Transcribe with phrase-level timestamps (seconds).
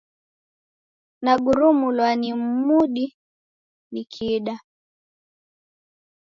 [1.23, 2.29] Nagurumulwa ni
[2.65, 3.05] mudi
[3.91, 4.55] nikiida.